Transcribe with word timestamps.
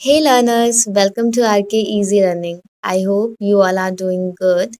Hey 0.00 0.20
learners, 0.22 0.86
welcome 0.88 1.32
to 1.32 1.42
RK 1.42 1.72
Easy 1.72 2.20
Learning. 2.20 2.60
I 2.84 3.02
hope 3.02 3.34
you 3.40 3.56
all 3.58 3.76
are 3.76 3.90
doing 3.92 4.26
good. 4.36 4.76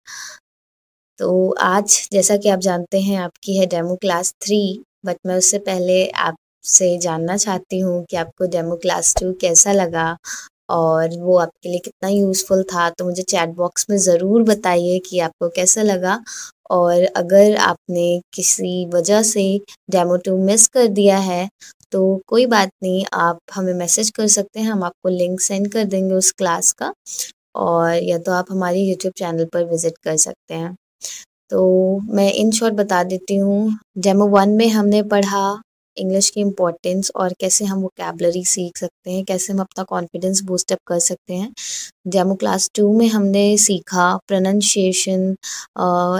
तो 1.18 1.30
आज 1.62 1.96
जैसा 2.12 2.36
कि 2.36 2.48
आप 2.48 2.58
जानते 2.58 3.00
हैं 3.00 3.16
आपकी 3.20 3.56
है 3.58 3.66
डेमो 3.66 3.96
क्लास 3.96 4.32
थ्री 4.44 4.60
बट 5.06 5.16
मैं 5.26 5.36
उससे 5.36 5.58
पहले 5.60 5.98
आपसे 6.26 6.96
जानना 6.98 7.36
चाहती 7.36 7.80
हूँ 7.80 8.04
कि 8.10 8.16
आपको 8.16 8.46
डेमो 8.50 8.76
क्लास 8.76 9.14
टू 9.20 9.32
कैसा 9.40 9.72
लगा 9.72 10.06
और 10.70 11.18
वो 11.18 11.38
आपके 11.38 11.68
लिए 11.68 11.78
कितना 11.84 12.08
यूज़फुल 12.10 12.62
था 12.72 12.88
तो 12.90 13.04
मुझे 13.04 13.22
चैट 13.24 13.54
बॉक्स 13.56 13.86
में 13.90 13.96
ज़रूर 14.00 14.42
बताइए 14.44 14.98
कि 15.06 15.18
आपको 15.20 15.48
कैसा 15.56 15.82
लगा 15.82 16.18
और 16.70 17.04
अगर 17.16 17.56
आपने 17.62 18.08
किसी 18.34 18.86
वजह 18.94 19.22
से 19.24 19.44
डेमो 19.90 20.16
टू 20.24 20.36
मिस 20.44 20.66
कर 20.68 20.86
दिया 20.94 21.18
है 21.20 21.48
तो 21.92 22.20
कोई 22.26 22.46
बात 22.46 22.70
नहीं, 22.82 23.04
आप 23.14 23.38
हमें 23.54 23.72
मैसेज 23.74 24.10
कर 24.10 24.26
सकते 24.28 24.60
हैं, 24.60 24.66
हम 24.68 24.82
आपको 24.84 25.08
लिंक 25.08 25.40
सेंड 25.40 25.70
कर 25.72 25.84
देंगे 25.86 26.14
उस 26.14 26.30
क्लास 26.32 26.72
का 26.74 26.92
और 27.56 27.94
या 28.04 28.18
तो 28.18 28.32
आप 28.32 28.46
हमारे 28.50 28.80
यूट्यूब 28.80 29.12
चैनल 29.18 29.44
पर 29.54 29.64
विज़िट 29.66 29.98
कर 30.04 30.16
सकते 30.18 30.54
हैं। 30.54 30.74
तो 31.50 32.00
मैं 32.10 32.32
इन 32.32 32.50
शॉर्ट 32.52 32.74
बता 32.74 33.02
देती 33.04 33.36
हूँ, 33.36 33.72
डेमो 33.98 34.26
वन 34.30 34.50
में 34.50 34.68
हमने 34.70 35.02
पढ़ा 35.04 35.40
इंग्लिश 35.98 36.30
की 36.30 36.40
इम्पोर्टेंस 36.40 37.10
और 37.16 37.32
कैसे 37.40 37.64
हम 37.64 37.80
वो 37.82 37.88
कैबलरी 37.96 38.44
सीख 38.46 38.76
सकते 38.78 39.10
हैं, 39.10 39.24
कैसे 39.24 39.52
हम 39.52 39.60
अपना 39.60 39.84
कॉन्फिडेंस 39.86 40.42
बूस्टअप 40.44 40.78
कर 40.86 40.98
सकते 41.00 41.34
हैं। 41.34 41.52
डेमो 42.08 42.34
क्लास 42.34 42.68
टू 42.74 42.92
में 42.92 43.06
हमने 43.08 43.56
सीखा 43.58 44.16
प्रोनाउंसिएशन 44.28 45.34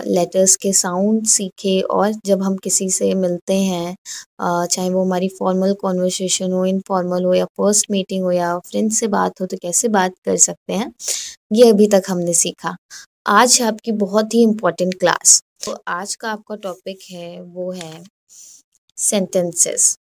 लेटर्स 0.08 0.56
के 0.56 0.72
साउंड 0.74 1.26
सीखे 1.28 1.80
और 1.82 2.12
जब 2.26 2.42
हम 2.42 2.56
किसी 2.64 2.88
से 2.90 3.12
मिलते 3.16 3.54
हैं 3.54 3.94
चाहे 4.40 4.88
वो 4.90 5.04
हमारी 5.04 5.28
फॉर्मल 5.38 5.72
कॉन्वर्सेशन 5.80 6.52
हो 6.52 6.64
इनफॉर्मल 6.66 7.24
हो 7.24 7.34
या 7.34 7.44
फ़र्स्ट 7.58 7.90
मीटिंग 7.90 8.24
हो 8.24 8.30
या 8.32 8.58
फ्रेंड 8.60 8.90
से 8.92 9.08
बात 9.08 9.40
हो 9.40 9.46
तो 9.46 9.56
कैसे 9.62 9.88
बात 9.90 10.14
कर 10.24 10.36
सकते 10.38 10.72
हैं, 10.72 10.92
ये 11.52 11.70
अभी 11.70 11.86
तक 11.88 12.02
हमने 12.08 12.34
सीखा। 12.34 12.76
आज 13.28 13.58
है 13.60 13.66
आपकी 13.66 13.92
बहुत 13.94 14.34
ही 14.34 14.42
इम्पोर्टेंट 14.42 14.94
क्लास 15.00 15.40
तो 15.64 15.76
आज 15.88 16.14
का 16.14 16.30
आपका 16.30 16.54
टॉपिक 16.58 16.98
है, 17.10 17.42
वो 17.42 17.70
है 17.72 18.02
सेंटेंसेस 18.98 19.96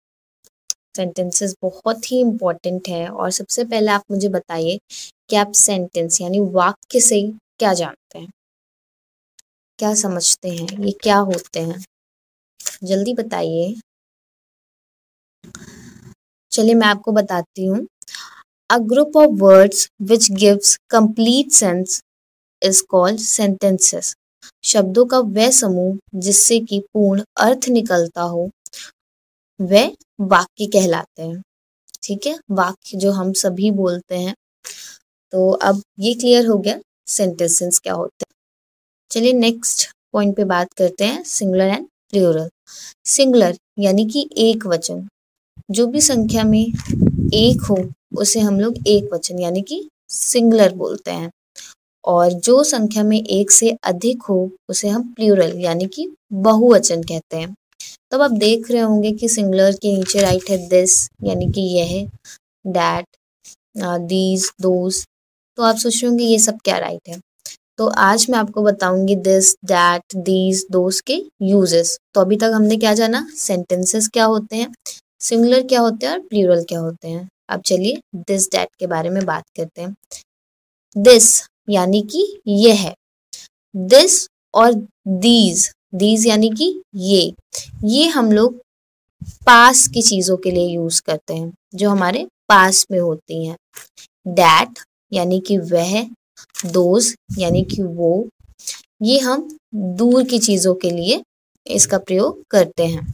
सेंटेंसेस 0.97 1.55
बहुत 1.61 2.11
ही 2.11 2.19
इम्पोर्टेंट 2.19 2.88
है 2.88 3.07
और 3.09 3.31
सबसे 3.31 3.63
पहले 3.63 3.91
आप 3.91 4.03
मुझे 4.11 4.29
बताइए 4.29 4.77
कि 5.29 5.35
आप 5.35 5.52
सेंटेंस 5.52 6.21
यानी 6.21 6.39
वाक्य 6.53 6.99
से 6.99 7.21
क्या 7.59 7.73
जानते 7.73 8.19
हैं? 8.19 8.29
क्या 9.79 9.93
समझते 9.93 10.49
हैं? 10.49 10.67
ये 10.85 10.91
क्या 11.03 11.17
होते 11.17 11.59
हैं? 11.59 11.83
जल्दी 12.83 13.13
बताइए। 13.13 13.75
चलिए 16.52 16.73
मैं 16.75 16.87
आपको 16.87 17.11
बताती 17.11 17.65
हूँ। 17.65 17.85
A 18.69 18.77
group 18.77 19.17
of 19.17 19.31
words 19.41 19.89
which 20.02 20.31
gives 20.31 20.77
complete 20.89 21.52
sense 21.52 22.02
is 22.61 22.83
called 22.89 23.19
sentences 23.19 24.15
शब्दों 24.63 25.05
का 25.05 25.19
वह 25.19 25.49
समूह 25.52 25.97
जिससे 26.19 26.59
कि 26.59 26.80
पूर्ण 26.93 27.23
अर्थ 27.37 27.69
निकलता 27.69 28.21
हो 28.21 28.49
वे 29.61 29.95
वाक्य 30.22 30.66
कहलाते 30.66 31.23
हैं। 31.23 31.42
ठीक 32.03 32.28
है? 32.28 32.39
वाक्य 32.52 32.98
जो 32.98 33.11
हम 33.11 33.34
सभी 33.34 33.72
बोलते 33.72 34.16
हैं। 34.16 34.36
तो 35.31 35.52
अब 35.52 35.81
ये 36.00 36.14
क्लियर 36.14 36.45
हो 36.45 36.58
गया 36.58 36.80
सेंटेंसेस 37.08 37.80
क्या 37.80 37.94
होते 37.94 38.26
हैं। 38.30 38.33
चलिए 39.11 39.33
नेक्स्ट 39.33 39.89
पॉइंट 40.14 40.36
पे 40.36 40.44
बात 40.44 40.73
करते 40.73 41.06
हैं 41.06 41.23
सिंगुलर 41.23 41.67
एंड 41.67 41.88
प्लूरल 42.11 42.50
सिंगुलर 43.06 43.58
यानी 43.80 44.06
कि 44.06 44.30
एक 44.38 44.67
वचन। 44.67 45.08
जो 45.72 45.88
भी 45.88 46.02
संख्या 46.02 46.44
में 46.44 46.66
एक 47.33 47.61
हो, 47.70 47.89
उसे 48.17 48.39
हम 48.39 48.59
लोग 48.59 48.88
एक 48.88 49.14
वचन 49.14 49.39
यानी 49.39 49.61
कि 49.61 49.89
सिंगुलर 50.09 50.73
बोलते 50.73 51.11
हैं। 51.11 51.31
और 52.06 52.31
जो 52.31 52.64
संख्या 52.64 53.03
में 53.03 53.23
एक 53.23 53.52
से 53.52 53.78
अधिक 53.83 54.23
हो, 54.23 54.52
उसे 54.70 54.88
हम 54.88 55.14
प्लूरल 55.14 55.59
यानी 55.59 55.88
कि 55.88 56.15
बहुवचन 56.33 57.04
कहते 57.04 57.38
हैं। 57.38 57.55
तब 58.15 58.21
आप 58.21 58.31
देख 58.31 58.70
रहे 58.71 58.81
होंगे 58.81 59.11
कि 59.11 59.27
सिंगुलर 59.30 59.71
के 59.71 59.95
नीचे 59.98 60.21
राइट 60.21 60.49
है 60.49 60.58
दिस 60.70 60.93
यानी 61.23 61.45
कि 61.52 61.61
यह 61.61 62.08
डैट 62.65 63.05
दीज 64.08 64.49
दोज 64.61 65.03
तो 65.58 65.64
आप 65.64 65.76
सोच 65.76 65.95
रहे 65.95 66.09
होंगे 66.09 66.23
ये 66.23 66.37
सब 66.39 66.59
क्या 66.65 66.77
राइट 66.77 67.09
है? 67.09 67.20
तो 67.77 67.87
आज 67.87 68.26
मैं 68.30 68.39
आपको 68.39 68.61
बताऊँगी 68.64 69.15
दिस 69.15 69.53
डैट 69.65 70.15
दीज 70.15 70.65
दोज 70.71 71.02
के 71.02 71.21
यूजेस 71.42 71.98
तो 72.14 72.21
अभी 72.21 72.37
तक 72.37 72.52
हमने 72.55 72.77
क्या 72.77 72.93
जाना? 72.93 73.26
सेंटेंसेस 73.36 74.08
क्या 74.08 74.26
होते 74.26 74.55
हैं? 74.55 74.71
सिंगुलर 75.20 75.67
क्या 75.67 75.82
होते 75.82 76.05
हैं 76.05 76.14
और 76.14 76.20
प्लूरल 76.20 76.64
क्या 76.64 76.80
होते 76.80 77.08
हैं? 77.08 77.27
अब 77.49 77.61
चलिए 77.61 77.99
दिस 78.15 78.47
डैट 78.52 78.70
के 78.80 78.87
बारे 78.87 79.09
में 79.09 79.23
बात 79.26 79.43
करते 79.58 79.82
हैं। 79.82 79.95
दिस 80.95 81.47
यानी 81.70 82.02
कि 82.02 82.27
यह 82.47 82.82
है। 82.82 82.95
दिस 83.76 84.27
और 84.53 84.73
दीज 85.08 85.71
दीज 85.95 86.26
यानी 86.28 86.50
कि 86.52 86.67
ये। 86.95 87.33
ये 87.86 88.08
हम 88.08 88.32
लोग 88.32 88.60
पास 89.45 89.88
की 89.88 90.02
चीज़ों 90.02 90.38
के 90.38 90.52
लिए 90.52 90.67
यूज़ 90.67 91.02
करते 91.02 91.33
हैं, 91.33 91.52
जो 91.76 91.89
हमारे 91.89 92.26
पास 92.50 92.86
में 92.92 93.00
होती 93.00 93.45
हैं। 93.45 93.56
डैट 94.28 94.80
यानी 95.11 95.39
कि 95.39 95.58
वह 95.58 96.02
दोज 96.66 97.14
यानी 97.38 97.64
कि 97.64 97.83
वो, 97.83 98.28
ये 99.02 99.20
हम 99.20 99.48
दूर 99.76 100.23
की 100.23 100.39
चीज़ों 100.39 100.73
के 100.76 100.89
लिए 100.92 101.22
इसका 101.67 101.98
प्रयोग 101.98 102.42
करते 102.52 102.86
हैं। 102.86 103.14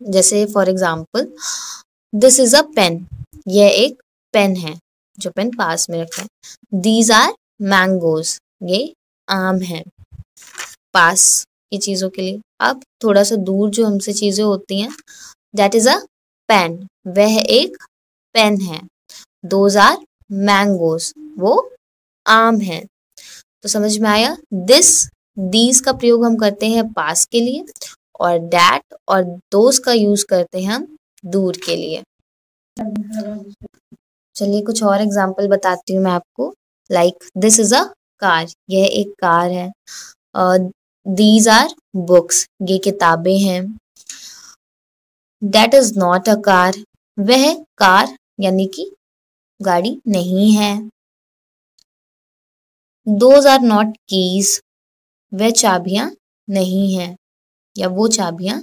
जैसे 0.00 0.44
for 0.46 0.68
example 0.68 1.28
this 2.12 2.38
is 2.40 2.56
a 2.56 2.62
pen 2.76 3.06
यह 3.48 3.68
एक 3.74 4.02
पेन 4.34 4.56
है, 4.56 4.74
जो 5.18 5.30
पेन 5.30 5.50
पास 5.50 5.88
में 5.90 6.00
रखा 6.00 6.22
है। 6.22 6.28
दीज 6.74 7.10
आर 7.10 7.34
मैंगोज 7.64 8.38
ये 8.62 8.92
आम 9.28 9.60
है। 9.60 9.82
पास 10.94 11.44
की 11.72 11.78
चीज़ों 11.78 12.08
के 12.10 12.22
लिए। 12.22 12.40
अब 12.60 12.80
थोड़ा 13.04 13.22
सा 13.24 13.36
दूर 13.36 13.70
जो 13.70 13.86
हमसे 13.86 14.12
चीज़ें 14.14 14.44
होती 14.44 14.80
हैं 14.80 14.90
दैट 15.54 15.74
इज़ 15.74 15.88
अ 15.88 15.96
पेन 16.48 16.78
वह 17.08 17.38
एक 17.40 17.76
पेन 18.34 18.60
है। 18.60 18.80
दोज 19.44 19.76
आर 19.76 19.96
मैंगोज 20.32 21.12
वो 21.38 21.70
आम 22.26 22.60
है। 22.60 22.80
तो 23.62 23.68
समझ 23.68 23.96
में 23.98 24.08
आया? 24.10 24.36
दिस 24.54 25.06
दीज 25.38 25.80
का 25.80 25.92
प्रयोग 25.92 26.24
हम 26.24 26.36
करते 26.36 26.66
हैं 26.68 26.92
पास 26.92 27.24
के 27.26 27.40
लिए 27.40 27.64
और 28.20 28.38
डैट 28.38 28.94
और 29.08 29.22
दोज 29.52 29.78
का 29.78 29.92
यूज़ 29.92 30.24
करते 30.28 30.60
हैं 30.60 30.70
हम 30.70 30.86
दूर 31.26 31.56
के 31.66 31.76
लिए। 31.76 32.02
चलिए 34.36 34.62
कुछ 34.62 34.82
और 34.82 35.02
एग्ज़ाम्पल 35.02 35.48
बताती 35.48 35.94
हूँ 35.94 36.02
मैं 36.04 36.10
आपको। 36.10 36.52
Like 36.90 37.24
this 37.38 37.60
is 37.60 37.74
a 37.74 37.82
car 38.22 38.46
यह 38.70 38.84
एक 38.92 39.12
कार 39.20 39.50
है। 39.50 39.70
दीज 41.06 41.48
आर 41.48 41.68
बुक्स 41.96 42.46
ये 42.62 42.76
किताबें 42.78 43.38
हैं। 43.38 43.62
That 45.42 45.74
is 45.74 45.92
not 45.98 46.28
a 46.28 46.34
car 46.44 46.76
वह 47.18 47.52
कार, 47.78 48.16
यानी 48.40 48.66
कि 48.66 48.90
गाड़ी 49.60 49.96
नहीं 50.08 50.50
है। 50.52 50.72
दोज 53.06 53.46
आर 53.46 53.60
नॉट 53.60 53.96
कीज 54.08 54.60
वह 55.32 55.50
चाबियाँ 55.52 56.10
नहीं 56.48 56.94
है, 56.94 57.14
या 57.76 57.88
वो 57.88 58.08
चाबियाँ 58.08 58.62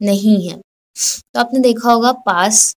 नहीं 0.00 0.48
है। 0.48 0.56
तो 0.56 1.40
आपने 1.40 1.60
देखा 1.60 1.92
होगा, 1.92 2.12
पास 2.12 2.74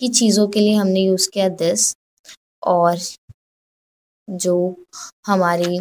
की 0.00 0.08
चीज़ों 0.10 0.48
के 0.48 0.60
लिए 0.60 0.74
हमने 0.74 1.00
यूज़ 1.00 1.28
किया 1.30 1.48
दिस 1.48 1.94
और 2.62 2.98
जो 4.28 4.56
हमारी 5.26 5.78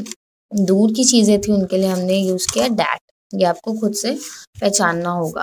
दूर 0.51 0.91
की 0.93 1.03
चीज़ें 1.03 1.39
थी, 1.41 1.51
उनके 1.51 1.77
लिए 1.77 1.87
हमने 1.87 2.17
यूज़ 2.17 2.47
किया 2.53 2.67
डैट 2.69 2.99
ये 3.31 3.45
आपको 3.45 3.73
खुद 3.79 3.93
से 3.95 4.17
पहचानना 4.61 5.09
होगा। 5.11 5.41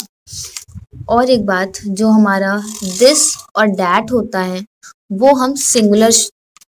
और 1.11 1.31
एक 1.31 1.45
बात, 1.47 1.79
जो 1.87 2.09
हमारा 2.09 2.57
दिस 2.99 3.37
और 3.57 3.67
डैट 3.69 4.13
होता 4.13 4.41
है, 4.41 4.65
वो 5.13 5.35
हम 5.37 5.55
सिंगुलर 5.57 6.11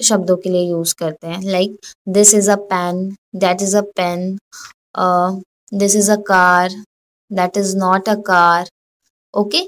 शब्दों 0.04 0.36
के 0.38 0.50
लिए 0.50 0.70
यूज़ 0.70 0.94
करते 1.00 1.28
हैं। 1.28 1.42
Like 1.44 1.78
this 2.10 2.34
is 2.36 2.52
a 2.52 2.56
pen 2.72 3.08
that 3.36 3.62
is 3.62 3.76
a 3.78 3.82
pen 3.98 4.38
this 5.74 5.96
is 5.96 6.12
a 6.12 6.16
car 6.28 6.76
that 7.32 7.58
is 7.58 7.76
not 7.78 8.10
a 8.10 8.16
car 8.28 8.70
okay 9.34 9.64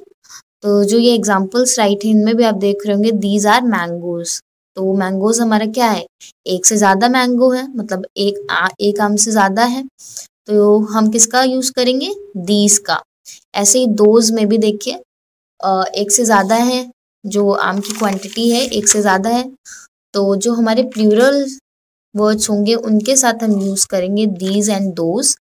तो 0.63 0.83
जो 0.83 0.97
ये 0.97 1.13
एग्जाम्पल्स 1.15 1.77
राइट 1.79 2.03
है 2.05 2.09
इनमें 2.11 2.35
भी 2.35 2.43
आप 2.43 2.55
देख 2.57 2.85
रहे 2.85 2.95
होंगे 2.95 3.11
दीज 3.19 3.45
आर 3.47 3.61
मैंगोज 3.65 4.39
तो 4.77 4.93
मैंगोज 4.95 5.39
हमारा 5.41 5.65
क्या 5.67 5.89
है? 5.89 6.05
एक 6.47 6.65
से 6.65 6.77
ज़्यादा 6.77 7.07
मैंगो 7.09 7.51
है 7.51 7.67
मतलब 7.69 8.05
एक 8.17 8.45
आ, 8.51 8.67
एक 8.81 8.99
आम 9.01 9.15
से 9.17 9.31
ज़्यादा 9.31 9.63
है। 9.65 9.83
तो 10.47 10.77
हम 10.87 11.09
किसका 11.11 11.43
यूज़ 11.43 11.71
करेंगे? 11.73 12.13
दीज 12.37 12.77
का। 12.79 13.01
ऐसे 13.55 13.79
ही 13.79 13.87
दोज 13.95 14.31
में 14.31 14.47
भी 14.47 14.57
देखिए 14.59 14.93
एक 15.95 16.11
से 16.11 16.23
ज़्यादा 16.25 16.55
है 16.55 16.89
जो 17.23 17.51
आम 17.53 17.79
की 17.79 17.93
क्वांटिटी 17.97 18.49
है 18.51 18.61
एक 18.67 18.87
से 18.87 19.01
ज़्यादा 19.01 19.29
है। 19.29 19.43
तो 20.13 20.35
जो 20.37 20.53
हमारे 20.53 20.83
प्लूरल 20.93 21.45
वर्ड्स 22.15 22.49
होंगे 22.49 22.73
उनके 22.75 23.15
साथ 23.15 23.43
हम 23.43 23.51
यूज़ 23.61 23.85
करेंगे 23.87 24.25
दीज 24.27 24.69
एंड 24.69 24.93
दोज 24.93 25.35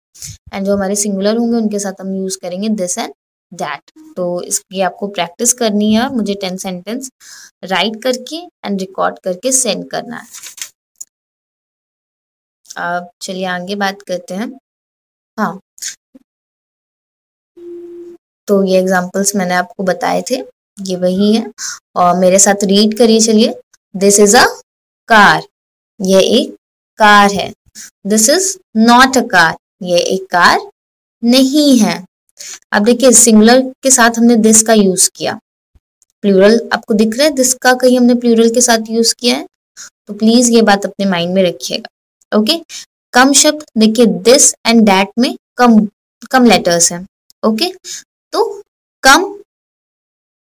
एंड 0.53 0.65
जो 0.65 0.75
हमारे 0.75 0.95
सिंगुलर 0.95 1.37
होंगे 1.37 1.57
उनके 1.57 1.79
साथ 1.79 2.01
हम 2.01 2.15
यूज़ 2.15 2.37
करेंगे 2.41 2.69
दिस 2.71 2.97
एंड 2.97 3.13
दैट 3.51 3.91
तो 4.17 4.41
इसकी 4.43 4.81
आपको 4.81 5.07
प्रैक्टिस 5.07 5.53
करनी 5.53 5.93
है 5.93 6.01
और 6.03 6.15
मुझे 6.15 6.33
टेन 6.41 6.57
सेंटेंस 6.57 7.09
राइट 7.63 8.01
करके 8.03 8.37
एंड 8.65 8.79
रिकॉर्ड 8.79 9.19
करके 9.19 9.51
सेंड 9.51 9.89
करना 9.89 10.17
है। 10.17 10.27
अब 12.77 13.09
चलिए 13.21 13.45
आगे 13.45 13.75
बात 13.75 14.01
करते 14.01 14.33
हैं। 14.33 14.51
हाँ। 15.37 15.59
तो 18.47 18.63
ये 18.63 18.79
एग्जांपल्स 18.79 19.35
मैंने 19.35 19.53
आपको 19.55 19.83
बताए 19.83 20.21
थे। 20.31 20.35
ये 20.77 20.95
वही 20.95 21.33
है। 21.35 21.51
और 21.95 22.17
मेरे 22.19 22.39
साथ 22.39 22.63
रीड 22.63 22.97
करिए 22.97 23.19
चलिए। 23.21 23.53
दिस 23.95 24.19
इज़ 24.19 24.35
अ 24.37 24.45
कार 25.09 25.43
ये 25.99 26.19
एक 26.39 26.55
कार 26.99 27.31
है। 27.31 27.51
This 28.07 28.29
is 28.29 28.57
not 28.77 29.17
a 29.17 29.21
car 29.27 29.57
ये 29.83 29.97
एक 30.13 30.25
कार 30.31 30.59
नहीं 31.23 31.77
है। 31.79 32.03
अब 32.73 32.83
देखिए 32.83 33.11
सिंगुलर 33.13 33.61
के 33.83 33.91
साथ 33.91 34.17
हमने 34.17 34.35
दिस 34.37 34.61
का 34.63 34.73
यूज़ 34.73 35.09
किया। 35.15 35.39
प्लूरल 36.23 36.59
आपको 36.73 36.93
दिख 36.93 37.17
रहा 37.17 37.25
है 37.25 37.33
दिस 37.33 37.53
का 37.55 37.73
कहीं 37.75 37.97
हमने 37.97 38.15
प्लूरल 38.15 38.49
के 38.53 38.61
साथ 38.61 38.89
यूज़ 38.89 39.13
किया 39.19 39.35
है? 39.35 39.45
तो 40.07 40.13
प्लीज़ 40.13 40.51
ये 40.51 40.61
बात 40.63 40.85
अपने 40.85 41.05
माइंड 41.05 41.33
में 41.33 41.43
रखिएगा 41.43 42.37
ओके 42.37 42.61
कम 43.13 43.31
शब्द, 43.33 43.63
देखिए 43.77 44.05
दिस 44.05 44.53
एंड 44.65 44.81
दैट 44.85 45.09
में 45.19 45.35
कम 45.57 45.79
कम 46.31 46.45
लेटर्स 46.45 46.91
हैं 46.91 47.05
ओके 47.43 47.71
तो 48.33 48.43
कम 49.03 49.25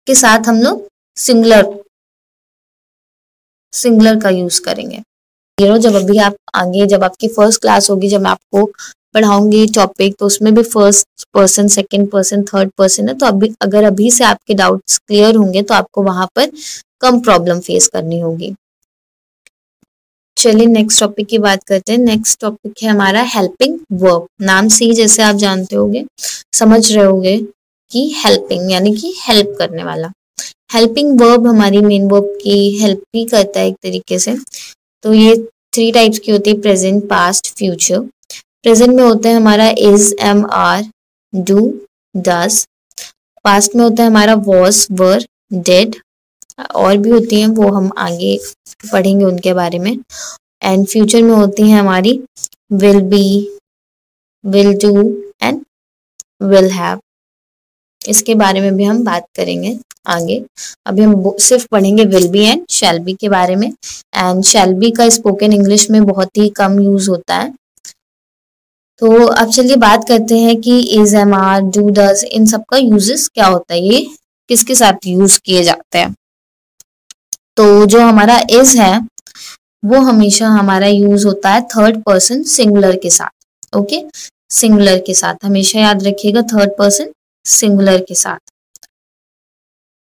के 0.06 0.14
साथ 0.14 0.48
हम 0.48 0.60
लोग 0.62 0.86
सिंगुलर 1.16 1.74
सिंगुलर 3.72 4.20
का 4.20 4.30
यूज़ 4.30 4.60
करेंगे। 4.60 5.02
यू 5.58 5.66
नो 5.68 5.76
जब 5.78 5.94
अभी 5.94 6.16
आप 6.18 6.34
आगे, 6.54 6.86
जब 6.86 7.04
आपकी 7.04 7.28
फ़र्स्ट 7.28 7.60
क्लास 7.60 7.88
होगी, 7.90 8.08
जब 8.08 8.20
मैं 8.20 8.30
आपको 8.30 8.64
पढ़ाऊँगी 9.14 9.66
टॉपिक 9.74 10.16
तो 10.18 10.26
उसमें 10.26 10.54
भी 10.54 10.62
first 10.62 11.24
person 11.34 11.68
second 11.68 12.10
person 12.10 12.42
third 12.44 12.70
person 12.78 13.08
है 13.08 13.14
तो 13.14 13.26
अभी, 13.26 13.52
अगर 13.62 13.84
अभी 13.84 14.10
से 14.10 14.24
आपके 14.24 14.54
डाउट्स 14.54 14.98
क्लियर 14.98 15.36
होंगे 15.36 15.62
तो 15.62 15.74
आपको 15.74 16.02
वहाँ 16.02 16.26
पर 16.36 16.50
कम 17.00 17.20
प्रॉब्लम 17.20 17.60
फेस 17.60 17.88
करनी 17.88 18.20
होगी। 18.20 18.54
चलिए 20.36 20.66
नेक्स्ट 20.66 21.00
टॉपिक 21.00 21.26
की 21.26 21.38
बात 21.38 21.62
करते 21.64 21.92
हैं। 21.92 21.98
नेक्स्ट 21.98 22.40
टॉपिक 22.40 22.82
है 22.82 22.88
हमारा 22.88 23.22
हेल्पिंग 23.34 23.78
वर्ब 24.02 24.26
नाम 24.42 24.68
से 24.68 24.84
ही 24.84 24.92
जैसे 24.94 25.22
आप 25.22 25.36
जानते 25.36 25.76
होंगे, 25.76 26.04
समझ 26.52 26.92
रहे 26.92 27.04
होंगे 27.04 27.36
कि 27.90 28.08
हेल्पिंग 28.16 28.70
यानी 28.72 28.94
कि 28.96 29.14
हेल्प 29.20 29.56
करने 29.58 29.84
वाला। 29.84 30.12
हेल्पिंग 30.72 31.20
वर्ब 31.20 31.46
हमारी 31.46 31.80
मेन 31.80 32.08
वर्ब 32.10 32.24
की 32.42 32.58
हेल्प 32.78 33.02
भी 33.12 33.24
करता 33.26 33.60
है 33.60 33.68
एक 33.68 33.76
तरीके 33.82 34.18
से। 34.18 34.36
तो 35.06 35.12
ये 35.12 35.34
थ्री 35.74 35.90
टाइप्स 35.92 36.18
की 36.18 36.32
होती 36.32 36.50
है 36.50 36.60
प्रेजेंट 36.60 37.02
पास्ट 37.08 37.46
फ्यूचर 37.58 37.98
प्रेजेंट 38.62 38.94
में 38.94 39.02
होता 39.02 39.28
है 39.28 39.34
हमारा 39.34 39.68
is 39.78 40.14
am 40.20 40.44
are 40.52 40.84
do 41.32 41.58
does 42.14 42.66
past 43.44 43.74
में 43.76 43.82
होता 43.84 44.02
है 44.02 44.08
हमारा 44.08 44.34
वॉज़ 44.48 44.86
वर 44.92 45.26
डेड 45.52 45.94
और 46.74 46.96
भी 46.96 47.10
होती 47.10 47.40
हैं, 47.40 47.48
वो 47.48 47.68
हम 47.68 47.90
आगे 47.98 48.36
पढ़ेंगे 48.92 49.24
उनके 49.24 49.54
बारे 49.54 49.78
में. 49.78 49.92
एंड 50.62 50.86
फ्यूचर 50.86 51.22
में 51.22 51.34
होती 51.34 51.70
है 51.70 51.78
हमारी 51.78 52.20
will 52.72 53.00
be 53.10 53.26
will 54.44 54.72
do 54.78 55.04
and 55.42 55.64
will 56.42 56.70
have 56.70 57.00
इसके 58.08 58.34
बारे 58.34 58.60
में 58.60 58.76
भी 58.76 58.84
हम 58.84 59.02
बात 59.04 59.26
करेंगे 59.36 59.78
आगे। 60.08 60.40
अभी 60.86 61.02
हम 61.02 61.36
सिर्फ़ 61.40 61.66
पढ़ेंगे 61.70 62.04
will 62.06 62.28
be 62.28 62.44
and 62.44 62.64
shall 62.70 62.98
be 62.98 63.14
के 63.14 63.28
बारे 63.28 63.56
में। 63.56 63.68
एंड 63.68 64.42
शेल 64.44 64.74
बी 64.74 64.90
का 64.90 65.08
स्पोकन 65.10 65.52
इंग्लिश 65.52 65.88
में 65.90 66.04
बहुत 66.06 66.36
ही 66.38 66.48
कम 66.56 66.80
यूज़ 66.80 67.10
होता 67.10 67.36
है। 67.36 67.52
तो 69.00 69.10
अब 69.24 69.50
चलिए 69.50 69.76
बात 69.76 70.06
करते 70.08 70.38
हैं 70.38 70.60
कि 70.60 70.78
is 71.00 71.16
am 71.16 71.34
are 71.34 71.60
do 71.62 71.88
does 71.90 72.24
इन 72.24 72.46
सब 72.46 72.64
का 72.70 72.76
यूजेस 72.76 73.28
क्या 73.28 73.46
होता 73.46 73.74
है, 73.74 73.80
ये 73.80 74.06
किसके 74.50 74.74
साथ 74.74 75.06
यूज़ 75.06 75.38
किए 75.44 75.62
जाते 75.62 75.98
हैं। 75.98 76.14
तो 77.56 77.86
जो 77.86 78.00
हमारा 78.00 78.40
इज़ 78.50 78.76
है, 78.78 79.00
वो 79.84 80.00
हमेशा 80.02 80.48
हमारा 80.48 80.86
यूज़ 80.86 81.26
होता 81.26 81.50
है 81.50 81.60
थर्ड 81.68 82.02
पर्सन 82.02 82.42
सिंगुलर 82.44 82.96
के 82.96 83.10
साथ 83.10 83.76
ओके 83.76 84.02
सिंगुलर 84.50 84.98
के 85.06 85.14
साथ 85.14 85.44
हमेशा 85.44 85.80
याद 85.80 86.02
रखिएगा 86.04 86.42
थर्ड 86.52 86.70
पर्सन 86.78 87.10
सिंगुलर 87.46 88.04
के 88.08 88.14
साथ। 88.14 88.38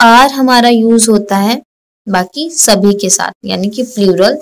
आर 0.00 0.31
हमारा 0.31 0.69
यूज़ 0.69 1.11
होता 1.11 1.37
है 1.37 1.61
बाकी 2.06 2.49
सभी 2.50 2.93
के 2.94 3.11
साथ, 3.11 3.32
यानी 3.44 3.69
कि 3.70 3.82
प्लूरल 3.85 4.38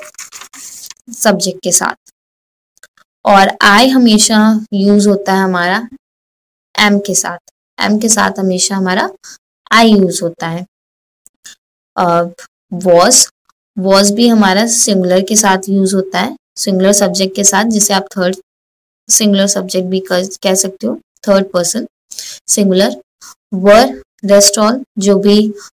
सब्जेक्ट 1.12 1.62
के 1.62 1.72
साथ। 1.72 1.94
और 3.24 3.56
आई 3.62 3.88
हमेशा 3.88 4.38
यूज़ 4.74 5.08
होता 5.08 5.32
है 5.32 5.42
हमारा 5.42 5.88
एम 6.74 6.98
के 7.06 7.14
साथ। 7.14 7.38
एम 7.78 7.98
के 7.98 8.08
साथ 8.08 8.38
हमेशा 8.38 8.76
हमारा 8.76 9.08
आई 9.72 9.90
यूज़ 9.90 10.22
होता 10.22 10.48
है। 10.48 10.66
वॉज़ 12.72 13.26
वॉज़ 13.76 14.12
भी 14.14 14.28
हमारा 14.28 14.66
सिंगुलर 14.68 15.20
के 15.28 15.36
साथ 15.36 15.68
यूज़ 15.68 15.94
होता 15.94 16.20
है 16.20 16.36
सिंगुलर 16.56 16.92
सब्जेक्ट 16.92 17.34
के 17.36 17.44
साथ, 17.44 17.64
जिसे 17.66 17.94
आप 17.94 18.06
थर्ड 18.16 18.36
सिंगुलर 19.08 19.46
सब्जेक्ट 19.48 19.88
भी 19.88 20.00
कह 20.10 20.54
सकते 20.54 20.86
हो 20.86 20.98
third 21.28 21.50
person 21.52 21.86
singular 22.48 22.96
were 23.54 24.00
rest 24.24 24.58
all 24.58 24.80
जो 24.98 25.18
भी 25.18 25.36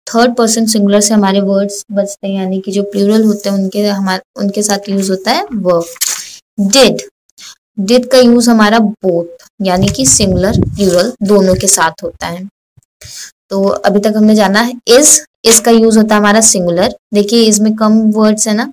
थर्ड 0.07 0.35
पर्सन 0.35 0.65
सिंगुलर 0.65 1.01
से 1.01 1.13
हमारे 1.13 1.41
वर्ड्स 1.41 1.83
बचते 1.91 2.27
हैं, 2.27 2.35
यानी 2.35 2.59
कि 2.61 2.71
जो 2.71 2.83
प्लूरल 2.83 3.23
होते 3.25 3.49
हैं, 3.49 3.57
उनके 3.57 3.85
हमारे, 3.87 4.21
उनके 4.37 4.63
साथ 4.63 4.89
यूज़ 4.89 5.11
होता 5.11 5.31
है 5.31 5.45
वर्ब 5.53 6.69
डिड 6.71 7.01
डिड 7.79 8.09
का 8.09 8.17
यूज़ 8.17 8.49
हमारा 8.49 8.79
बोथ 8.79 9.45
यानी 9.61 9.87
कि 9.87 10.05
सिंगुलर 10.05 10.59
प्लूरल 10.61 11.11
दोनों 11.23 11.55
के 11.55 11.67
साथ 11.67 12.03
होता 12.03 12.27
है. 12.27 12.47
तो 13.49 13.63
अभी 13.63 13.99
तक 13.99 14.13
हमने 14.17 14.35
जाना 14.35 14.61
है 14.61 14.73
इज़ 14.87 15.19
इस 15.45 15.59
का 15.59 15.71
यूज़ 15.71 15.97
होता 15.97 16.15
है 16.15 16.19
हमारा 16.21 16.41
सिंगुलर 16.41 16.95
देखिए 17.13 17.43
इसमें 17.45 17.73
कम 17.75 17.99
वर्ड्स 18.11 18.47
है 18.47 18.53
ना? 18.53 18.71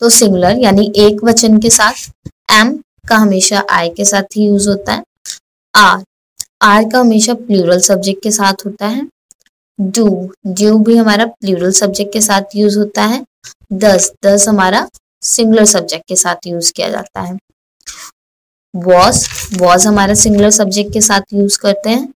तो 0.00 0.08
सिंगुलर 0.10 0.58
यानी 0.58 0.92
एक 0.96 1.24
वचन 1.24 1.58
के 1.58 1.70
साथ 1.70 2.08
एम 2.52 2.76
का 3.08 3.16
हमेशा 3.16 3.64
आई 3.70 3.88
के 3.88 4.04
साथ 4.04 4.36
ही 4.36 4.46
यूज़ 4.46 4.68
होता 4.68 4.92
है. 4.92 5.02
आर। 5.76 6.04
आर 6.62 6.84
का 6.90 6.98
हमेशा 7.00 7.34
प्लूरल 7.34 7.80
सब्जेक्ट 7.80 8.22
के 8.22 8.30
साथ 8.30 8.64
होता 8.66 8.86
है। 8.86 9.06
डू 9.78 10.06
ड्यू 10.46 10.78
भी 10.78 10.96
हमारा 10.96 11.26
प्लूरल 11.26 11.72
सब्जेक्ट 11.72 12.12
के 12.12 12.20
साथ 12.20 12.56
यूज़ 12.56 12.78
होता 12.78 13.02
है, 13.04 13.24
दस 13.72 14.10
दस 14.24 14.48
हमारा 14.48 14.88
सिंगुलर 15.22 15.64
सब्जेक्ट 15.64 16.08
के 16.08 16.16
साथ 16.16 16.46
यूज़ 16.46 16.72
किया 16.72 16.88
जाता 16.88 17.20
है। 17.20 17.36
वॉस 18.74 19.50
वॉस 19.58 19.86
हमारा 19.86 20.14
सिंगुलर 20.14 20.50
सब्जेक्ट 20.50 20.92
के 20.92 21.00
साथ 21.00 21.34
यूज़ 21.34 21.58
करते 21.58 21.90
हैं। 21.90 22.08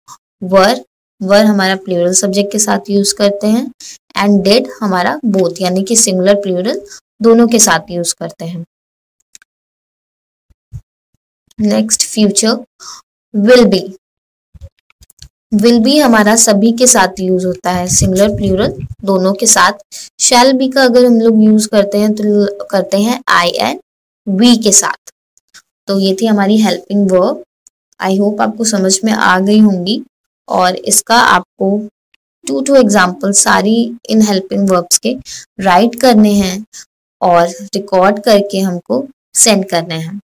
वर 0.42 0.84
वर 1.20 1.44
हमारा 1.44 1.76
प्लूरल 1.76 2.12
सब्जेक्ट 2.14 2.52
के 2.52 2.58
साथ 2.58 2.90
यूज़ 2.90 3.14
करते 3.14 3.46
हैं। 3.46 3.70
एंड 4.16 4.42
डेड 4.42 4.68
हमारा 4.80 5.18
बोथ, 5.24 5.60
यानी 5.60 5.82
कि 5.84 5.96
सिंगुलर, 5.96 6.34
प्लूरल 6.34 6.80
दोनों 7.22 7.48
के 7.48 7.58
साथ 7.58 7.90
यूज़ 7.90 8.14
करते 8.14 8.44
हैं। 8.44 8.64
Next, 11.58 12.06
future. 12.06 12.64
Will 13.34 13.64
be 13.64 13.78
will 15.52 15.78
be 15.80 15.96
हमारा 15.98 16.34
सभी 16.36 16.70
के 16.78 16.86
साथ 16.86 17.20
यूज़ 17.20 17.46
होता 17.46 17.70
है 17.70 17.86
सिंगुलर 17.88 18.34
प्लूरल 18.36 18.72
दोनों 19.04 19.32
के 19.34 19.46
साथ. 19.46 19.72
शैल 20.20 20.52
बी 20.52 20.68
का 20.68 20.84
अगर 20.84 21.04
हम 21.06 21.20
लोग 21.20 21.42
यूज़ 21.44 21.68
करते 21.68 21.98
हैं 21.98 22.12
तो 22.14 22.66
करते 22.66 22.98
हैं 22.98 23.20
आई 23.28 23.50
एंड 23.50 23.80
वी 24.26 24.56
के 24.56 24.72
साथ. 24.72 25.12
तो 25.88 25.98
ये 25.98 26.14
थी 26.20 26.26
हमारी 26.26 26.60
हेल्पिंग 26.62 27.10
वर्ब 27.10 27.42
आई 28.00 28.16
होप 28.18 28.40
आपको 28.40 28.64
समझ 28.64 28.98
में 29.04 29.12
आ 29.12 29.38
गई 29.38 29.58
होंगी. 29.60 30.02
और 30.48 30.76
इसका 30.76 31.16
आपको 31.16 31.78
टू 32.46 32.60
टू 32.60 32.74
एग्ज़ाम्पल 32.76 33.32
सारी 33.32 33.76
इन 34.10 34.22
हेल्पिंग 34.22 34.70
वर्ब्स 34.70 34.98
के 34.98 35.16
राइट 35.60 36.00
करने 36.00 36.32
हैं 36.34 36.64
और 37.20 37.46
रिकॉर्ड 37.48 38.18
करके 38.24 38.60
हमको 38.60 39.04
सेंड 39.36 39.64
करने 39.70 39.94
हैं. 39.96 40.18